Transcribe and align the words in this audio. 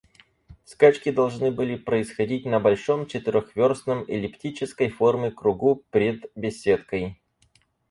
Скачки 0.65 1.11
должны 1.11 1.51
были 1.51 1.75
происходить 1.75 2.45
на 2.47 2.59
большом 2.59 3.05
четырехверстном 3.05 4.03
эллиптической 4.07 4.89
формы 4.89 5.29
кругу 5.29 5.83
пред 5.91 6.25
беседкой. 6.35 7.21